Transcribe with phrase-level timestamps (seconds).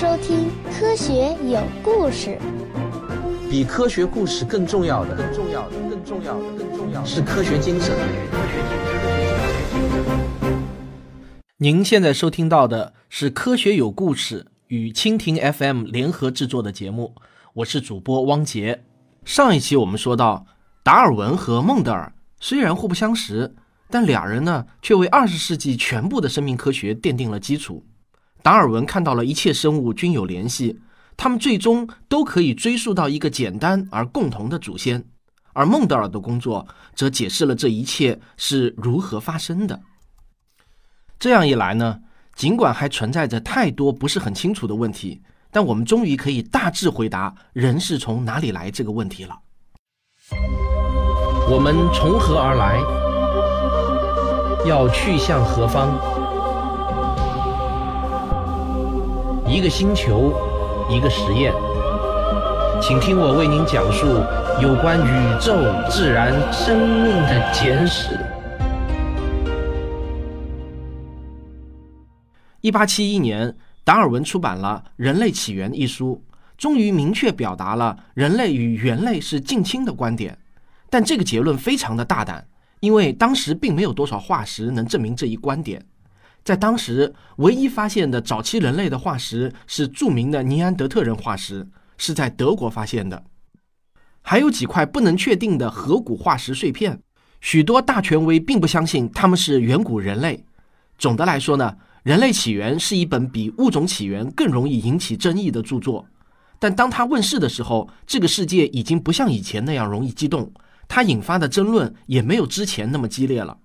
[0.00, 0.46] 收听
[0.78, 2.38] 《科学有故事》。
[3.50, 7.96] 比科学故事更重要的，更重要的，更重要的，更重要的是科学精神。
[11.56, 17.16] 您现在收听到的是《科学有故事》与蜻蜓 FM 联合制作的节目，
[17.54, 18.84] 我是主播汪杰。
[19.24, 20.46] 上一期我们说到，
[20.84, 23.52] 达尔文和孟德尔虽然互不相识，
[23.90, 27.84] 但俩人呢却为二十世纪全部的生命科学奠定了基础。
[28.48, 30.80] 达尔文看到了一切生物均有联系，
[31.18, 35.04] 他们最终都可以追溯到一个简单而共同的祖先，
[35.52, 39.78] 而孟德尔的工作则解释了这一切是如何发生的。
[41.18, 42.00] 这样一来呢，
[42.36, 49.38] 尽管还存在着太多不是很清楚的问题，但我们终于可以大致回答人是从哪里来这个问题了。
[51.50, 52.80] 我们从何而来？
[54.66, 56.17] 要去向何方？
[59.50, 60.34] 一个星球，
[60.90, 61.54] 一个实验，
[62.82, 64.06] 请听我为您讲述
[64.60, 65.56] 有关宇宙、
[65.88, 68.10] 自然、生命的简史。
[72.60, 76.22] 一八七一年，达尔文出版了《人类起源》一书，
[76.58, 80.36] 终于明确表达了人类与猿类是近亲的观点。
[80.90, 82.46] 但这个结论非常的大胆，
[82.80, 85.82] 因为当时并没有多少化石能证明这一观点。
[86.48, 91.68] 在当时，唯一发现的早期人类的化石是著名的尼安德特人化石，
[91.98, 93.22] 是在德国发现的。
[94.22, 97.02] 还有几块不能确定的颌骨化石碎片，
[97.42, 100.42] 许多大权威并不相信他们是远古人类。
[100.96, 101.74] 总的来说呢。
[102.10, 106.06] 《人类起源》是一本比《物种起源》更容易引起争议的著作，
[106.58, 110.50] 但当它问世的时候，这个世界已经不像以前那样容易激动，
[110.86, 113.58] 它引发的争论也没有之前那么激烈了。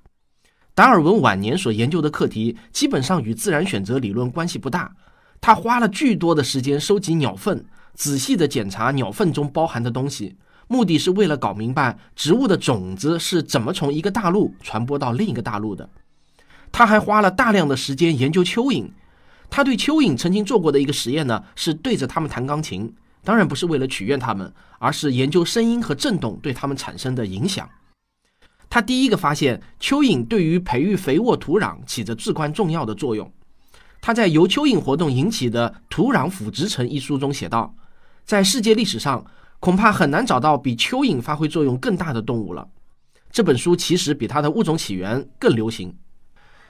[0.75, 4.91] 达尔文晚年所研究的课题基本上与自然选择理论关系不大，
[5.39, 10.35] 他花了巨多的时间收集鸟粪，仔细地检查鸟粪中包含的东西，
[10.67, 15.88] 目的是为了搞明白植物的种子是怎么从一个大陆传播到另一个大陆的。
[16.72, 18.89] 他还花了大量的时间研究蚯蚓。
[19.51, 22.91] 他对蚯蚓曾经做过的一个实验呢，是对着它们弹钢琴，
[23.23, 27.69] 当然不是为了取悦它们，而是研究声音和震动对它们产生的影响。
[28.73, 33.31] 他第一个发现蚯蚓对于培育肥沃土壤起着至关重要的作用。
[34.01, 37.75] 他在由蚯蚓活动引起的土壤腐殖层一书中写道
[38.25, 39.23] ：“在世界历史上，
[39.59, 42.67] 恐怕很难找到比蚯蚓发挥作用更大的动物了。”
[43.29, 45.95] 这本书其实比他的物种起源更流行。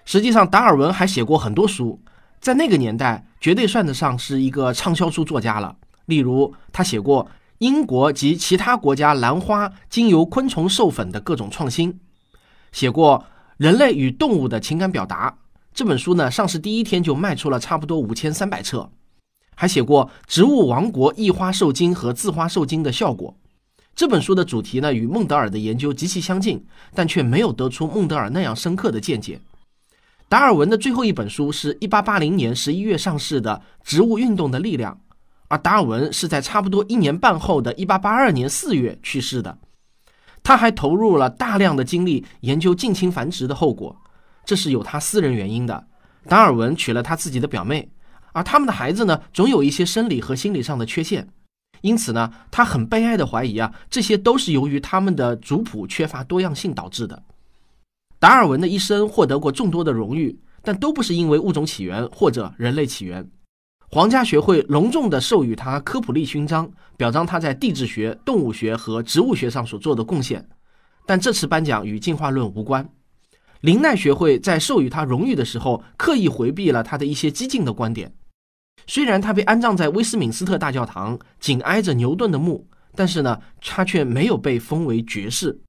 [0.03, 1.97] 实际上，达尔文还写过很多书，
[2.42, 5.74] 在那个年代绝对算得上是一个畅销书作家了。
[6.08, 7.25] 例如，他写过
[7.59, 12.00] 英国及其他国家兰花经由昆虫授粉的各种创新，
[12.72, 13.19] 写过
[13.58, 15.30] 《人类与动物的情感表达》
[15.74, 18.90] 这本书呢，上市第一天就卖出了差不多五千三百册。
[19.56, 23.36] 还写过《植物王国异花受精和自花受精的效果》
[23.96, 26.66] 这本书的主题呢，与孟德尔的研究极其相近，
[26.96, 29.40] 但却没有得出孟德尔那样深刻的见解。
[30.28, 34.96] 达尔文的最后一本书是一八八零年十一月上市的《植物运动的力量》，
[35.53, 39.56] 而达尔文是在差不多一年半后的一八八二年四月去世的。
[40.41, 43.96] 他还投入了大量的精力研究近亲繁殖的后果，
[44.44, 45.86] 这是有他私人原因的。
[46.28, 47.88] 达尔文娶了他自己的表妹，
[48.31, 51.30] 而他们的孩子呢，总有一些生理和心理上的缺陷，
[51.81, 57.22] 因此呢，他很悲哀的怀疑啊，这些都是由于他们的族谱缺乏多样性导致的。
[58.18, 63.30] 达尔文的一生获得过众多的荣誉，但都不是因为物种起源或者人类起源。
[63.94, 66.68] 皇家学会隆重地授予他科普利勋章，
[66.98, 70.50] 表彰他在地质学、动物学和植物学上所做的贡献。
[71.06, 72.90] 但这次颁奖与进化论无关。
[73.62, 78.12] 林奈学会在授予他荣誉的时候，刻意回避了他的一些激进的观点。
[78.88, 85.62] 虽然他被安葬在威斯敏斯特大教堂，紧挨着牛顿的墓，但是呢，他却没有被封为爵士。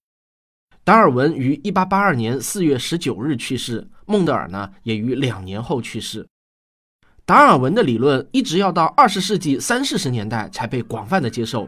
[0.83, 6.27] 达尔文于一八八二年四月十九日去世，孟德尔呢也于两年后去世。
[7.27, 11.67] 达尔文的理论一直要到二十世纪三四十年代才被广泛的接受。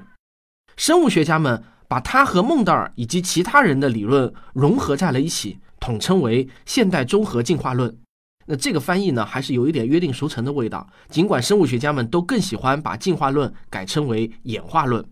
[0.76, 7.96] 生物学家们把他和孟德尔以及其他人的理论融合在了一起，统称为现代综合进化论。
[8.44, 10.86] 那这个翻译呢，还是有一点约定俗成的味道。
[11.08, 15.02] 尽管生物学家们都更喜欢把进化论改称为演化论，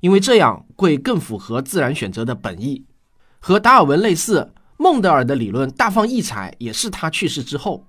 [0.00, 2.84] 因为这样会更符合自然选择的本意。
[3.40, 7.86] 和达尔文类似，孟德尔的理论大放异彩，也是他去世之后。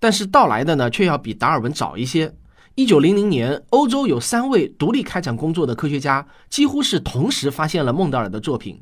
[0.00, 2.34] 但是到来的呢，却要比达尔文早一些。
[2.74, 8.80] 一九零零年，欧洲有三位独立开展工作的科学家，几乎是同时发现了孟德尔的作品。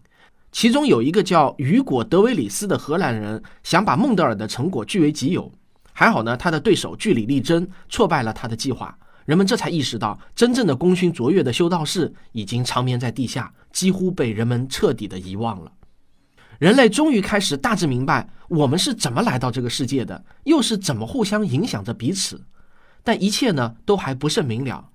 [0.53, 5.51] 其中有一个叫雨果·德维里斯的荷兰人，想把孟德尔的成果据为己有。
[5.93, 15.73] 还好呢，他的对手据理力争，挫败了他的计划，人们这才意识到，真正的功勋卓越的修道士已经长眠在地下，几乎被人们彻底的遗忘了。
[16.59, 22.43] 人类终于开始大致明白，我们是怎么来到这个世界的，又是怎么互相影响着彼此。
[23.05, 24.89] 但一切呢，都还不甚明了。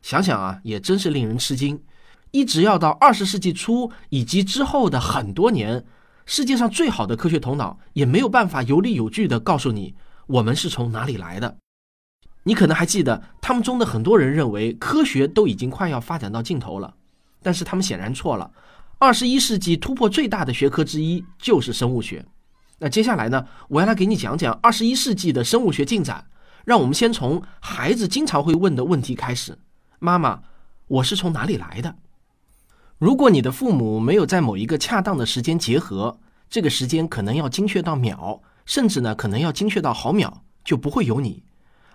[0.00, 1.82] 想想啊，也真是令人吃惊。
[2.30, 5.84] 一直要到二十世纪初以及之后的很多年，
[6.24, 9.94] 世界上最好的科学头脑也没有办法有理有据地告诉你
[10.26, 11.56] 我们是从哪里来的。
[12.44, 16.94] 你可能还记得，他们中的很多人认为科学都已经快要发展到尽头了，
[17.42, 18.50] 但是他们显然错了。
[19.00, 22.26] 二十一世纪突破最大的学科之一就是生物学。
[22.80, 26.26] 那接下来呢，我要来给你讲讲二十一世纪的生物学进展。
[26.64, 29.56] 让我们先从孩子经常会问的问题开始：
[30.00, 30.42] 妈妈，
[30.88, 31.94] 我是从哪里来的？
[32.98, 36.18] 如果你的父母没有在某一个恰当的时间结合，
[36.50, 41.44] 这个时间可能要精确到秒，甚至呢可能要精确到毫秒，就不会有你。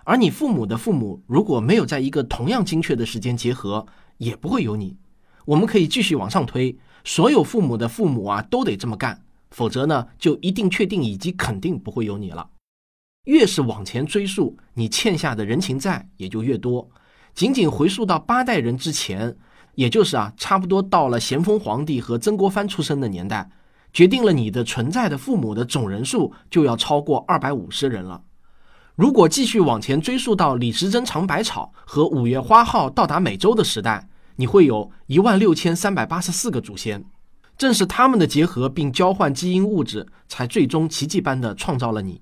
[0.04, 3.86] 而你父母的父母如果没有在一个同样精确的时间结合，
[4.16, 4.96] 也不会有你。
[5.44, 12.48] 我们可以继续往上推，所有父母的父母啊都得这么干，否则呢就一定确定以及肯定不会有你了。
[13.24, 16.88] 越是往前追溯，你欠下的人情债也就越多。
[17.34, 19.36] 仅仅回溯到八代人之前。
[19.76, 23.50] 也就是啊，差不多到了咸丰皇帝和曾国藩出生的年代，
[23.92, 28.22] 决定了你的存在的父母的总人数就要超过二百五十人了。
[28.94, 37.04] 如果继续往前追溯到李时珍尝百草和五月花号到达美洲的时代，你会有一万六千三百八十四个祖先。
[37.56, 42.20] 正是他们的结合并交换基因物质，才最终奇迹般的创造了你。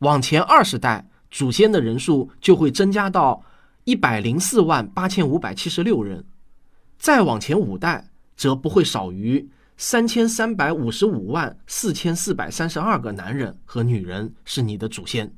[0.00, 3.40] 往前二十代，祖先的人数就会增加到
[3.84, 6.24] 一百零四万八千五百七十六人。
[6.98, 15.32] 再往前五代，则不会少于三千三百五十五万四千四百三十二个男人和女人是你的祖先。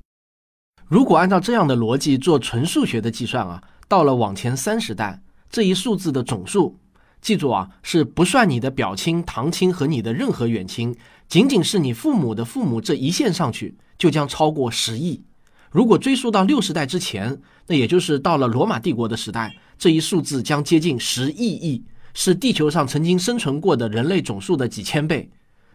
[0.86, 6.78] 如果按照这样的逻辑做纯数学的计算啊，到了往前三十代，这一数字的总数，
[7.20, 10.94] 记住啊，是不算你的表亲、堂亲和你的任何远亲，
[11.28, 15.24] 仅仅是你父母的父母这一线上去，就将超过十亿。
[15.72, 19.52] 如果追溯到六十代之前，那也就是到了罗马帝国的时代。
[19.76, 25.30] 这一数字将接近十亿亿，是地球上曾经生存过的人类总数的几千倍。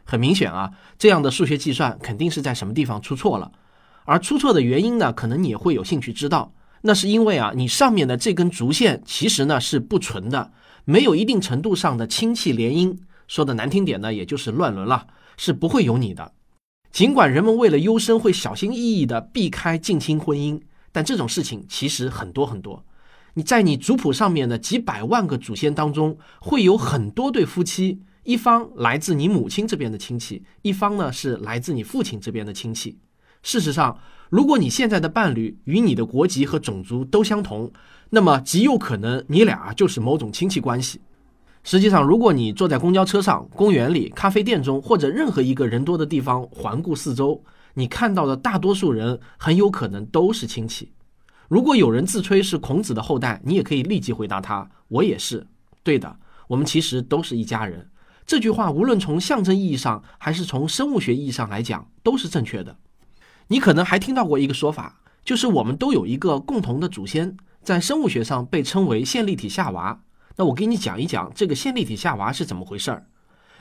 [0.06, 3.52] 很明显啊，这样的数学计算肯定是在什么地方出错了。
[4.06, 6.54] 而出错的原因呢，可能你也会有兴趣知道。
[6.88, 10.52] 那是因为啊，你上面的这根竹线其实呢是不纯的，
[10.86, 12.96] 没有一定程度上的亲戚联姻。
[13.28, 16.34] 说的难听点呢，也就是乱伦了，是不会有你的。
[16.92, 20.62] 尽管人们为了优生会小心翼翼地避开近亲婚姻，
[20.92, 22.86] 但这种事情其实很多很多。
[23.34, 33.00] 你在你族谱上面的几百万个祖先当中，会有很多对夫妻，一方来自你母亲这边的亲戚，一方呢是来自你父亲这边的亲戚。
[33.42, 34.00] 事实上，
[34.30, 37.72] 如果你现在的伴侣与你的国籍和种族都相同，
[38.10, 41.00] 那么极有可能你俩就是某种亲戚关系。
[41.64, 47.44] 实际上，如果你坐在公交车上、公园里、咖啡店中或者任何一个人多的地方环顾四周，
[47.74, 50.92] 你看到的大多数人很有可能都是亲戚。
[51.48, 55.46] 如果有人自吹是孔子的后代，你也可以立即回答他：“我也是。”
[55.84, 56.18] 对的，
[56.48, 57.90] 我们其实都是一家人。
[58.26, 62.76] 这句话无论从象征意义上还是从生物学意义上来讲，都是正确的。
[63.48, 70.02] 你可能还听到过一个说法，就是我们都有一个共同的祖先，在生物学上被称为线粒体夏娃。
[70.38, 73.06] 那我给你讲一讲这个线粒体夏娃是怎么回事儿。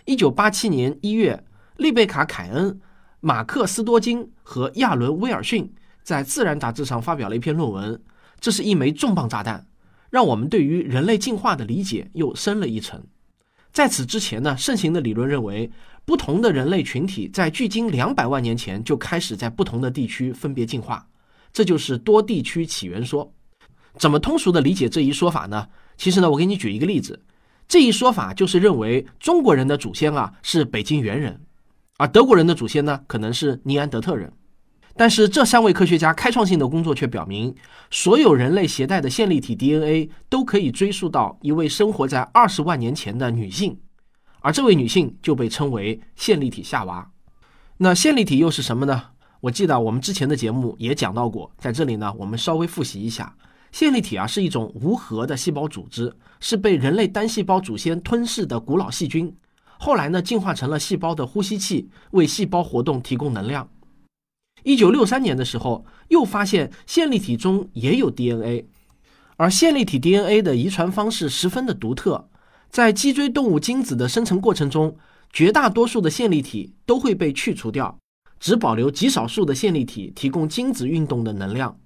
[0.07, 1.45] 一九八七年一月，
[1.77, 2.81] 丽贝卡·凯恩、
[3.21, 5.73] 马克·斯多金和亚伦·威尔逊。
[6.03, 8.03] 在《自然》杂志上发表了一篇论文，
[8.39, 9.67] 这是一枚重磅炸弹，
[10.11, 13.03] 让我们对于人类进化的理解又深了一层。
[13.75, 15.69] 在此之前呢，盛行的理论认为，
[16.05, 21.05] 不同的人类群体在距今两百万年前就开始在不同的地区分别进化，
[21.53, 23.35] 这就是多地区起源说。
[23.99, 25.67] 怎么通俗的理解这一说法呢？
[25.97, 27.21] 其实呢，我给你举一个例子，
[27.67, 31.41] 这一说法就是认为中国人的祖先啊是北京猿人，
[31.97, 34.33] 而德国人的祖先呢可能是尼安德特人。
[34.97, 37.55] 但是这三位科学家开创性的工作却表明，
[37.91, 43.77] 所有人类携带的线粒体 DNA 都可以追溯到一位生活在二十万年前的女性，
[44.41, 47.11] 而这位女性就被称为线粒体夏娃。
[47.79, 49.03] 那线粒体又是什么呢？
[49.41, 53.37] 我记得我们之前的节目也讲到过，在这里呢，我们稍微复习一下，
[53.73, 59.37] 线粒体啊是一种无核的细胞组织，是被人类单细胞祖先吞噬的古老细菌，
[59.77, 63.69] 后来呢进化成了细胞的呼吸器，为细胞活动提供能量。
[64.65, 68.67] 一九六三年的时候，又发现线粒体中也有 DNA，
[69.37, 72.29] 而线粒体 DNA 的遗传方式十分的独特，
[72.71, 74.97] 在脊椎动物精子的生成过程中，
[75.31, 77.99] 绝大多数的线粒体都会被去除掉，
[78.41, 81.79] 只保留极少数的线粒体提供精子运动的能量。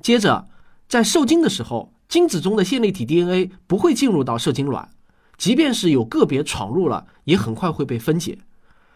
[0.00, 0.48] 接着，
[0.88, 4.88] 在受精的时候，精子中的线粒体 DNA 不会进入到受精卵，
[5.36, 8.38] 即便是有个别闯入了，也很快会被分解。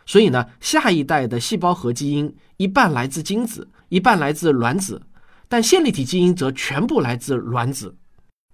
[0.06, 5.00] 所以呢，下一代的细胞核基因一半来自精子，一半来自卵子，
[5.48, 7.96] 但线粒体基因则全部来自卵子。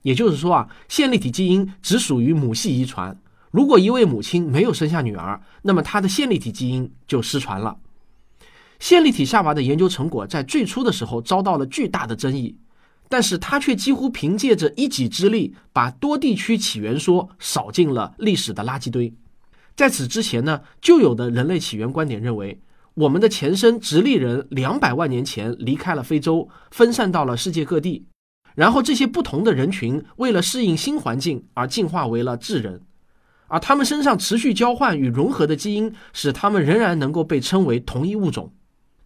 [0.03, 3.17] 也就是说啊，线粒体基因只属于母系遗传。
[3.51, 7.77] 如果一位母亲没有生下女儿，那么她的线粒体基因就失传了。
[8.79, 12.57] 线粒体夏娃的研究成果在最初的时候遭到了巨大的争议，
[13.11, 19.13] 但是他却几乎凭借着一己之力，把多地区起源说扫进了历史的垃圾堆。
[19.81, 22.61] 在此之前呢，就有的人类起源观点认为，
[22.93, 28.05] 我们的前身直立人两百万年前离开了非洲，分散到了世界各地，
[28.55, 32.83] 然后这些不同的人群为了适应新环境而进化为了智人，
[33.47, 38.53] 而他们身上持续交换与融合的基因，使他们仍然能够被称为同一物种。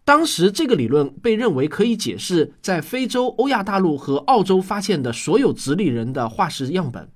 [0.03, 7.09] 当时这个理论被认为可以解释在非洲、欧亚大陆和澳洲发现的所有直立人的化石样本。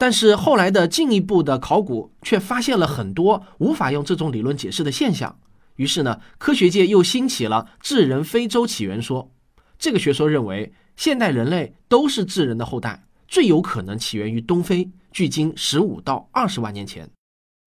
[0.00, 5.40] 但是后来的进一步的考古却发现了很多无法用这种理论解释的现象，
[5.74, 9.32] 于是呢，科学界又兴起了智人非洲起源说。
[9.76, 17.10] 这个学说认为，现代人类都是智人的后代，最有可能起源于东非，距今十五到二十万年前。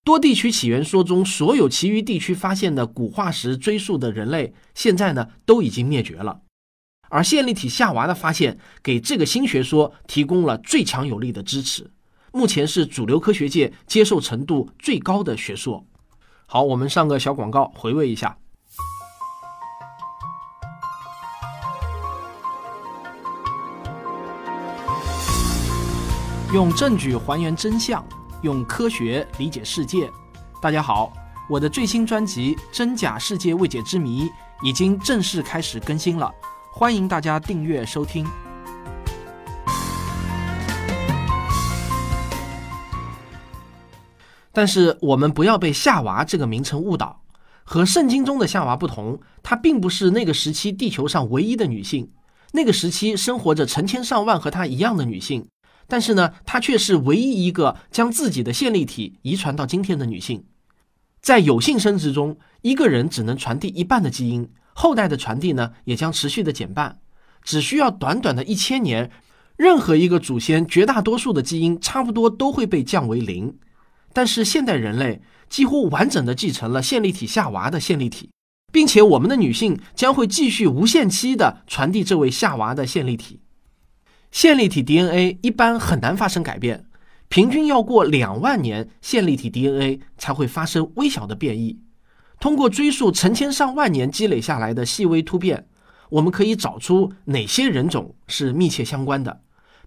[0.04, 6.42] 多地区起源说中所有其余地区发现的古化石追溯的人类，现在呢都已经灭绝了。
[7.10, 11.92] 而线粒体夏娃的发现，给这个新学说提供了最强有力的支持。
[12.34, 15.86] 目前是主流科学界接受程度最高的学说。
[16.46, 18.38] 好，我们上个小广告，回味一下。
[26.54, 28.06] 用证据还原真相，
[28.42, 30.10] 用科学理解世界。
[30.62, 31.12] 大家好，
[31.50, 34.26] 我的最新专辑《真假世界未解之谜》
[34.62, 36.30] 已经正式开始更新了，
[36.72, 38.26] 欢迎大家订阅收听。
[44.52, 47.22] 但是我们不要被夏娃这个名称误导。
[47.64, 52.10] 和圣经中的夏娃不同，她并不是那个时期地球上唯一的女性。
[52.54, 55.48] 那个时期生活着成千上万和她一样的女性，
[55.88, 60.44] 但是呢，她却是唯一一个将自己的线粒体遗传到今天的女性。
[61.22, 67.00] 在有性生殖中，一个人只能传递一半的基因，后代的传递呢也将持续的减半。
[67.44, 69.10] 只需要短短的一千年，
[69.56, 73.56] 任何一个祖先绝大多数的基因差不多都会被降为零。
[74.14, 78.30] 但是现代人类几乎完整的继承了线粒体夏娃的线粒体，
[78.72, 83.42] 并且我们的女性将会继续无限期的传递这位夏娃的线粒体。
[84.32, 86.86] 线粒体 DNA 一般很难发生改变，
[87.28, 91.80] 平均要过两万年，线粒体 DNA 才会发生微小的变异。
[92.40, 95.68] 通过追溯成千上万年积累下来的细微突变，
[96.10, 99.42] 我们可以找出哪些人种是密切相关的。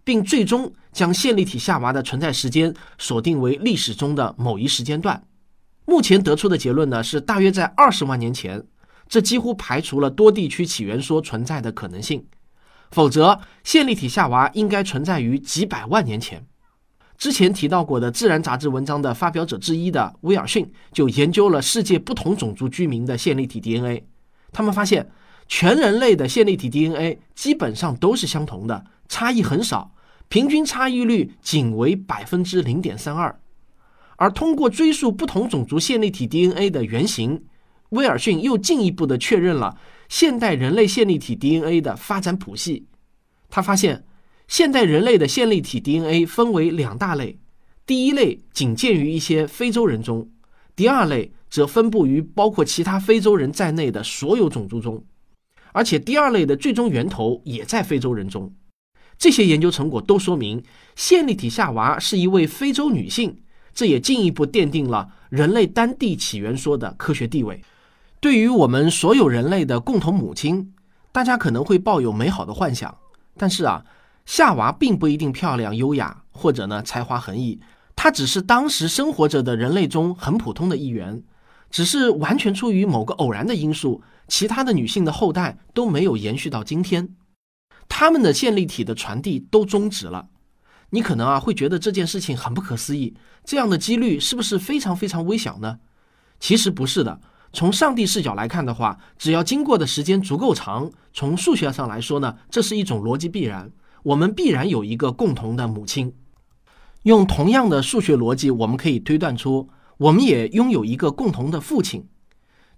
[0.05, 5.23] 并最终将线粒体夏娃的存在时间锁定为历史中的某一时间段。
[5.85, 8.65] 目前得出的结论呢是大约在二十万年前，
[9.07, 12.25] 这几乎排除了多地区起源说存在的可能性。
[12.91, 16.47] 否则，线粒体夏娃应该存在于几百万年前。
[17.19, 24.05] 之前提到过的《自然》杂志文章的发表者之一的威尔逊就研究了世界不同种族居民的线粒体 DNA，
[24.53, 25.11] 他们发现
[25.49, 29.93] 全人类的线粒体 DNA 基本上都是相同的，差异很少。
[30.29, 33.41] 平均差异率仅为百分之零点三二，
[34.17, 37.45] 而通过追溯不同种族线粒体 DNA 的原型，
[37.91, 39.79] 威尔逊又进一步的确认了
[40.09, 42.87] 现代人类线粒体 DNA 的发展谱系。
[43.49, 44.05] 他发现，
[44.49, 47.39] 现代人类的线粒体 DNA 分为两大类，
[47.87, 50.29] 第一类仅见于一些非洲人中，
[50.75, 55.05] 第二类则分布于包括其他非洲人在内的所有种族中，
[55.73, 58.53] 而且第二类的最终源头也在非洲人中。
[59.19, 60.63] 这些研究成果都说明，
[60.97, 63.39] 线粒体夏娃是一位非洲女性，
[63.75, 67.63] 这也进一步奠定了人类单地起源说的科学地位。
[68.21, 70.73] 对于我们所有人类的共同母亲，
[71.13, 72.97] 大家可能会抱有美好的幻想。
[73.37, 73.85] 但是啊，
[74.27, 77.61] 夏娃并不一定漂亮、优雅，或者呢才华横溢，
[77.97, 81.23] 她只是当时生活着的人类中很普通的一员。
[81.71, 87.09] 只是完全出于某个偶然的因素，其他的女性的后代都没有延续到今天。
[87.89, 90.29] 他们的线粒体的传递都终止了，
[90.91, 93.15] 你可能啊会觉得这件事情很不可思议，
[93.45, 95.79] 这样的几率是不是非常非常微小呢？
[96.41, 97.21] 其实不是的，
[97.53, 103.71] 从上帝视角来看的话，只要经过的时间足够长，从数学上来说呢，这是一种逻辑必然，
[104.03, 106.13] 我们必然有一个共同的母亲。
[107.05, 112.09] 用同样的数学逻辑，我们可以推断出，我们也拥有一个共同的父亲。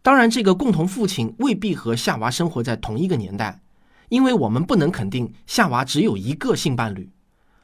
[0.03, 3.61] 当然，这个共同父亲未必和夏娃生活在同一个年代。
[4.09, 7.11] 因为我们不能肯定夏娃只有一个性伴侣，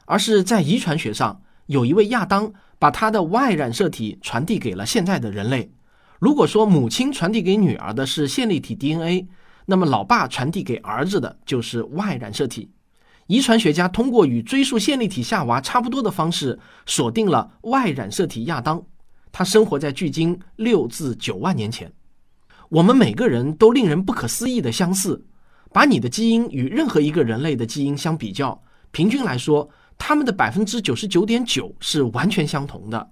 [0.05, 5.71] 而是在遗传学上，有一位亚当把他的 Y 染色体传递给了现在的人类。
[6.19, 9.27] 如果说母亲传递给女儿的是线粒体 DNA，
[9.65, 12.69] 那么老爸传递给儿子的就是 Y 染色体。
[13.27, 18.83] 遗传学家通过与追溯线粒体夏娃差不多的方式，锁定了 Y 染色体亚当。
[19.31, 21.91] 他生活在距今六至九万年前。
[22.69, 25.25] 我们每个人都令人不可思议的相似。
[25.73, 28.61] 把你的基因与任何一个人类的基因相比较，
[28.91, 33.09] 平均来说，他们的百分之九十九点九是完全相同的。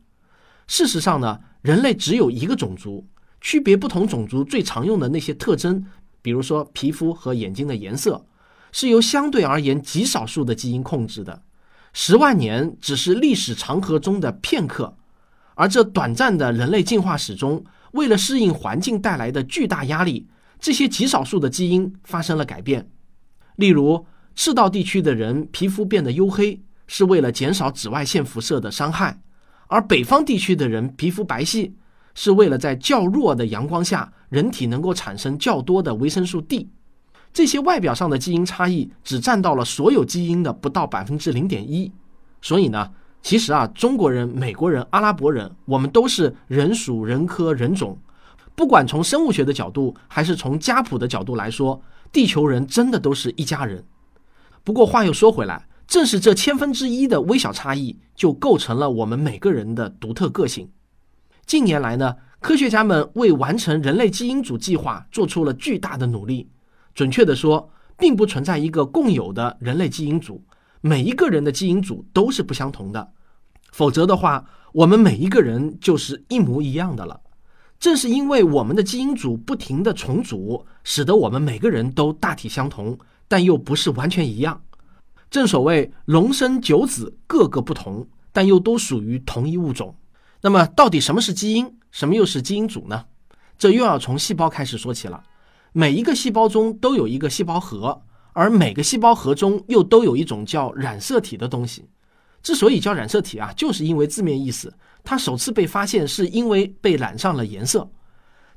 [0.67, 1.39] 事实上呢？
[1.61, 3.05] 人类只有一个种族，
[3.39, 5.85] 区别不同种族最常用的那些特征，
[6.21, 8.25] 比如说皮肤和眼睛的颜色，
[8.71, 11.43] 是由相对而言极少数的基因控制的。
[11.93, 14.95] 十万年只是历史长河中的片刻，
[15.53, 20.27] 而这短暂的人类进化史中，为了适应环境带来的巨大压力，
[20.61, 22.87] 这些极少数的基因发生了改变。
[23.55, 29.19] 例如，赤道地区的人皮肤变得黝黑，是为了减少紫外线辐射的伤害。
[29.67, 31.71] 而北方地区的人皮肤白皙，
[32.13, 36.69] 是为了在较弱的阳光下，人体能够产生较多的维生素 D。
[37.33, 41.91] 这些外表上的基因差异只占到了所有基因的不到百分之零点一。
[42.41, 42.91] 所以呢，
[43.23, 47.97] 其实啊，中国人、美国人、阿拉伯人，我们都是人属、人科、人种。
[48.61, 53.83] 不管从生物学的角度，还是从家谱的角度来说，地球人真的都是一家人。
[54.63, 55.67] 不过话又说回来。
[55.87, 60.69] 正是这千分之一的微小差异，就构成了我们每个人的独特个性。
[61.47, 66.47] 近年来呢，科学家们为完成人类基因组计划做出了巨大的努力。
[66.93, 70.43] 准确的说，并不存在一个共有的人类基因组，
[70.81, 73.11] 每一个人的基因组都是不相同的。
[73.71, 77.20] 否则的话，我们每一个人就是一模一样的了。
[77.81, 82.95] 正是因为我们的基因组不停的重组，使得我们每个人都大体相同，
[83.27, 84.61] 但又不是完全一样。
[85.31, 89.95] 正所谓龙生九子，个个不同，但又都属于同一物种。
[90.41, 93.05] 那么，到底什么是基因，什么又是基因组呢？
[93.57, 95.23] 这又要从细胞开始说起了。
[95.73, 97.99] 每一个细胞中都有一个细胞核，
[98.33, 101.85] 而每个细胞核中又都有一种叫染色体的东西。
[102.43, 104.73] 之所以叫染色体啊，就是因为字面意思，
[105.03, 107.89] 它首次被发现是因为被染上了颜色。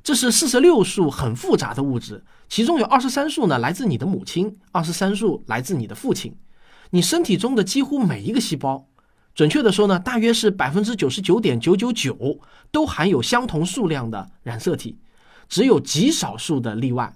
[0.03, 6.35] 这是四十六束很复杂的物质，其中有二十三束呢来自你的母亲，二十三束来自你的父亲。
[6.91, 8.87] 你身体中的几乎每一个细胞，
[9.33, 12.39] 准确的说呢，大约是百分之九十九点九九九
[12.71, 14.97] 都含有相同数量的染色体，
[15.49, 17.11] 只有极少数的例外。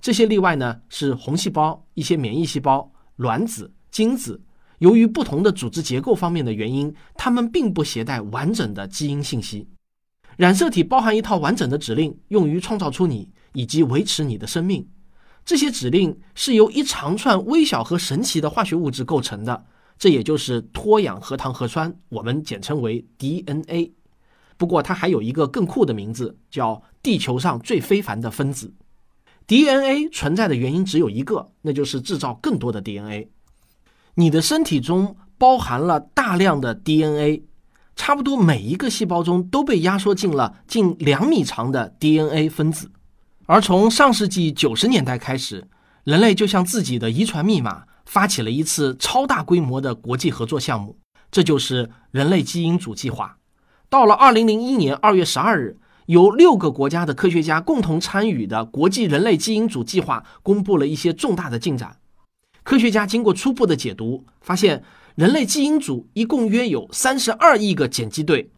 [0.00, 4.40] 这些例外呢是红细胞、一些免疫细胞、卵子、精子。
[4.78, 9.68] 由于不同的组织结构方面的原因，它们并不携带完整的基因信息。
[10.36, 14.88] 染色体包含一套完整的指令，用于创造出你以及维持你的生命。
[15.44, 19.64] 这些指令是由一长串微小和神奇的化学物质构成的，
[19.98, 23.92] 这也就是脱氧核糖核酸，我们简称为 DNA。
[24.56, 28.72] 不过它还有一个更酷的名字，叫地球上最非凡的分子。
[29.46, 33.28] DNA 存在的原因只有一个，那就是制造更多的 DNA。
[34.16, 37.42] 你的身体中包含了大量的 DNA，
[37.96, 42.90] 差不多每一个细胞中都被压缩进了近两米长的 DNA 分子。
[43.46, 45.66] 而从上世纪九十年代开始，
[46.04, 50.96] 人类就向自己的遗传密码发起了一次超大规模的国际合作项目，
[51.32, 53.38] 这就是人类基因组计划。
[53.88, 61.96] 到了二零零一年二月十二日，由六个国家的科学家共同参与的国际人类基因组计划公布了一些重大的进展。
[62.64, 64.82] 科学家经过初步的解读，发现
[65.14, 68.50] 人类基因组一共约有三十二亿个碱基对，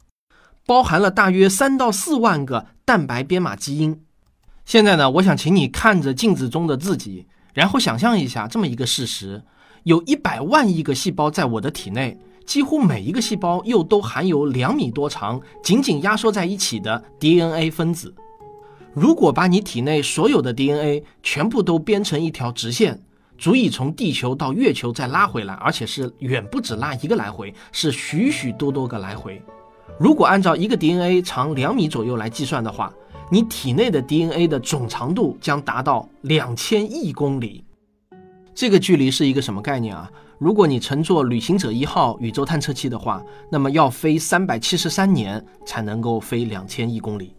[0.64, 4.00] 包含了大约三到四万个蛋白编码基因。
[4.64, 9.42] 现在呢，我想请你看着镜子中的自己，然后想象一下这么一个事实：
[9.82, 18.14] 有一百万亿个细胞在我的体内，几乎每一个细胞又都含有两米多长、紧紧压缩在一起的 DNA 分子。
[18.92, 23.02] 如果把你体内所有的 DNA 全部都编成一条直线，
[23.38, 29.40] 足以从地球到月球再拉回来，而且是远不止拉一个来回，是许许多多个来回。
[29.98, 32.92] 如果按照一个 DNA 长两米左右来计算的话，
[33.30, 37.64] 你体内的 DNA 的总长度将达到两千亿公里，
[38.54, 40.10] 这个距离是一个什么概念啊？
[40.38, 47.35] 如果你乘坐旅行者一号宇宙探测器的话，那么要飞三百七十三年才能够飞两千亿公里。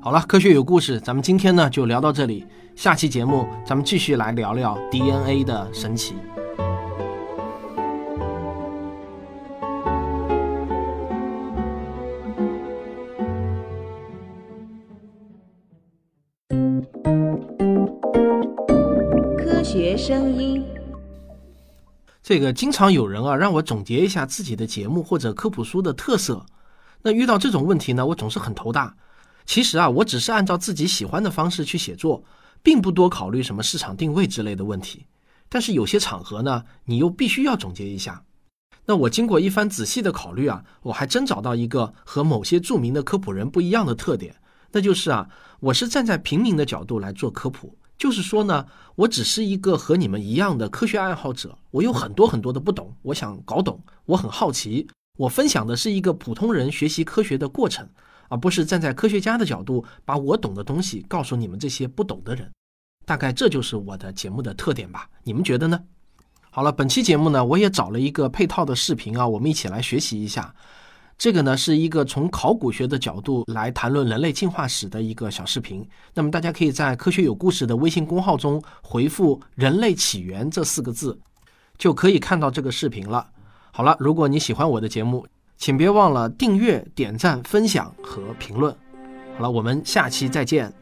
[0.00, 6.14] 好了，科学有故事，咱们今天呢就聊到这里，下期节目咱们继续来聊聊 DNA 的神奇。
[19.36, 20.64] 科学声音。
[22.22, 26.46] 这个经常有人啊让我总结一下自己的节目或者科普书的特色，
[27.02, 28.94] 那遇到这种问题呢，我总是很头大。
[29.46, 32.22] 其实啊，我只是按照自己喜欢的方式去写作，
[32.62, 35.06] 并不多考虑什么市场定位之类的问题。
[35.48, 38.24] 但是有些场合呢，你又必须要总结一下。
[38.84, 44.34] 那我经过一番仔细的考虑啊，我还真找到一个和某些著名的科普人不一样的特点，
[44.72, 45.28] 那就是啊，
[45.60, 47.76] 我是站在平民的角度来做科普。
[47.96, 57.88] 就是说呢，我只是一个和你们一样的科学爱好者，我有很多很多的不懂，我想搞懂，我很好奇，我分享的是一个普通人学习科学的过程，
[58.28, 62.50] 而不是站在科学家的角度把我懂的东西告诉你们这些不懂的人。
[63.04, 65.80] 大概这就是我的节目的特点吧，你们觉得呢？
[66.50, 70.54] 好了，本期节目呢，我也找了一个配套的视频啊，我们一起来学习一下。
[71.18, 75.86] 这个呢是一个从考古学的角度来谈论人类进化史的一个小视频。
[76.12, 81.18] 那么大家可以在“科学有故事”的微信公号中回复“人类起源”这四个字，
[81.78, 83.26] 就可以看到这个视频了。
[83.72, 88.74] 好了，如果你喜欢我的节目，请别忘了订阅、点赞、分享和评论。
[89.36, 90.72] 好了，我们下期再见。